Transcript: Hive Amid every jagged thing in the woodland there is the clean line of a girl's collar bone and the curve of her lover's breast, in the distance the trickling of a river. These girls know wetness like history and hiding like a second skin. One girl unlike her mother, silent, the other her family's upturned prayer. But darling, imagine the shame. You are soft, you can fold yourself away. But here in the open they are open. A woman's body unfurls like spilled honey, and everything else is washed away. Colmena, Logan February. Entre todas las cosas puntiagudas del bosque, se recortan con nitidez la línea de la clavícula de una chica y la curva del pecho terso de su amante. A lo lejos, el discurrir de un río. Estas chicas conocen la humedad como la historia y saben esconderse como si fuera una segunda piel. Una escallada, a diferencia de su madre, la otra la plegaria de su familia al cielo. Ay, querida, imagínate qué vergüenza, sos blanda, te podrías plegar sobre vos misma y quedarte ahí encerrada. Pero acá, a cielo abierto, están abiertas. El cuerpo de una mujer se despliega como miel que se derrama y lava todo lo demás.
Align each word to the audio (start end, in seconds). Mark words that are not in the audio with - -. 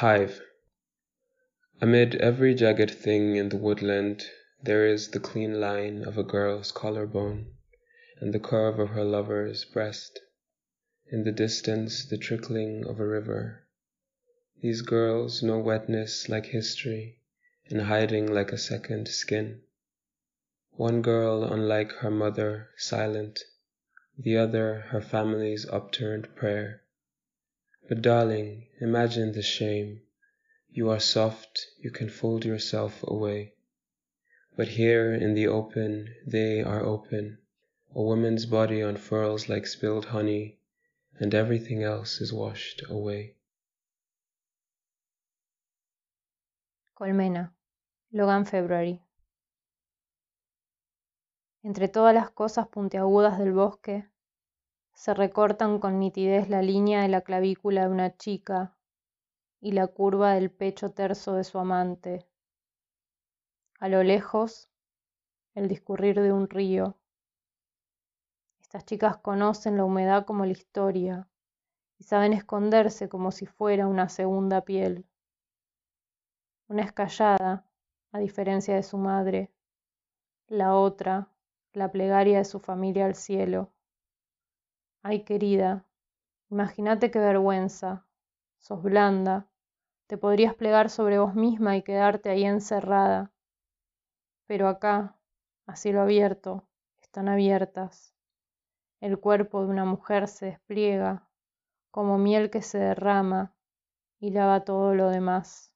Hive 0.00 0.42
Amid 1.80 2.16
every 2.16 2.54
jagged 2.54 2.90
thing 2.90 3.36
in 3.36 3.48
the 3.48 3.56
woodland 3.56 4.26
there 4.62 4.86
is 4.86 5.08
the 5.08 5.18
clean 5.18 5.58
line 5.58 6.04
of 6.04 6.18
a 6.18 6.22
girl's 6.22 6.70
collar 6.70 7.06
bone 7.06 7.54
and 8.20 8.34
the 8.34 8.38
curve 8.38 8.78
of 8.78 8.90
her 8.90 9.04
lover's 9.04 9.64
breast, 9.64 10.20
in 11.10 11.24
the 11.24 11.32
distance 11.32 12.04
the 12.04 12.18
trickling 12.18 12.86
of 12.86 13.00
a 13.00 13.06
river. 13.06 13.66
These 14.60 14.82
girls 14.82 15.42
know 15.42 15.58
wetness 15.58 16.28
like 16.28 16.44
history 16.44 17.22
and 17.70 17.80
hiding 17.80 18.30
like 18.30 18.52
a 18.52 18.58
second 18.58 19.08
skin. 19.08 19.62
One 20.72 21.00
girl 21.00 21.42
unlike 21.42 21.92
her 21.92 22.10
mother, 22.10 22.68
silent, 22.76 23.40
the 24.18 24.36
other 24.36 24.80
her 24.90 25.00
family's 25.00 25.64
upturned 25.64 26.36
prayer. 26.36 26.82
But 27.88 28.02
darling, 28.02 28.66
imagine 28.80 29.30
the 29.32 29.42
shame. 29.42 30.02
You 30.70 30.90
are 30.90 30.98
soft, 30.98 31.66
you 31.78 31.92
can 31.92 32.08
fold 32.08 32.44
yourself 32.44 33.04
away. 33.04 33.54
But 34.56 34.68
here 34.68 35.14
in 35.14 35.34
the 35.34 35.46
open 35.46 36.14
they 36.26 36.62
are 36.62 36.82
open. 36.82 37.38
A 37.94 38.02
woman's 38.02 38.44
body 38.46 38.80
unfurls 38.80 39.48
like 39.48 39.66
spilled 39.66 40.06
honey, 40.06 40.58
and 41.20 41.32
everything 41.32 41.84
else 41.84 42.20
is 42.20 42.32
washed 42.32 42.82
away. 42.90 43.36
Colmena, 46.98 47.52
Logan 48.12 48.44
February. 48.46 49.00
Entre 51.62 51.88
todas 51.88 52.14
las 52.14 52.30
cosas 52.30 52.66
puntiagudas 52.68 53.38
del 53.38 53.52
bosque, 53.52 54.06
se 54.96 55.12
recortan 55.12 55.78
con 55.78 56.00
nitidez 56.00 56.48
la 56.48 56.62
línea 56.62 57.02
de 57.02 57.08
la 57.08 57.20
clavícula 57.20 57.82
de 57.82 57.88
una 57.90 58.16
chica 58.16 58.74
y 59.60 59.72
la 59.72 59.86
curva 59.88 60.32
del 60.32 60.50
pecho 60.50 60.90
terso 60.90 61.34
de 61.34 61.44
su 61.44 61.58
amante. 61.58 62.26
A 63.78 63.88
lo 63.88 64.02
lejos, 64.02 64.70
el 65.54 65.68
discurrir 65.68 66.18
de 66.22 66.32
un 66.32 66.48
río. 66.48 66.96
Estas 68.62 68.86
chicas 68.86 69.18
conocen 69.18 69.76
la 69.76 69.84
humedad 69.84 70.24
como 70.24 70.46
la 70.46 70.52
historia 70.52 71.28
y 71.98 72.04
saben 72.04 72.32
esconderse 72.32 73.10
como 73.10 73.32
si 73.32 73.44
fuera 73.44 73.86
una 73.86 74.08
segunda 74.08 74.62
piel. 74.62 75.04
Una 76.68 76.82
escallada, 76.82 77.66
a 78.12 78.18
diferencia 78.18 78.74
de 78.74 78.82
su 78.82 78.96
madre, 78.96 79.52
la 80.48 80.74
otra 80.74 81.28
la 81.74 81.92
plegaria 81.92 82.38
de 82.38 82.46
su 82.46 82.60
familia 82.60 83.04
al 83.04 83.14
cielo. 83.14 83.75
Ay, 85.08 85.22
querida, 85.22 85.86
imagínate 86.50 87.12
qué 87.12 87.20
vergüenza, 87.20 88.04
sos 88.58 88.82
blanda, 88.82 89.46
te 90.08 90.18
podrías 90.18 90.52
plegar 90.56 90.90
sobre 90.90 91.20
vos 91.20 91.32
misma 91.36 91.76
y 91.76 91.82
quedarte 91.82 92.28
ahí 92.28 92.44
encerrada. 92.44 93.30
Pero 94.48 94.66
acá, 94.66 95.16
a 95.68 95.76
cielo 95.76 96.00
abierto, 96.00 96.66
están 97.00 97.28
abiertas. 97.28 98.16
El 99.00 99.20
cuerpo 99.20 99.62
de 99.62 99.68
una 99.68 99.84
mujer 99.84 100.26
se 100.26 100.46
despliega 100.46 101.28
como 101.92 102.18
miel 102.18 102.50
que 102.50 102.60
se 102.60 102.78
derrama 102.78 103.54
y 104.18 104.30
lava 104.30 104.64
todo 104.64 104.92
lo 104.92 105.08
demás. 105.10 105.72